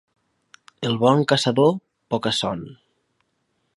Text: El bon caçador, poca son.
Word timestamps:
El 0.87 0.95
bon 1.03 1.21
caçador, 1.33 1.71
poca 2.15 2.33
son. 2.39 2.65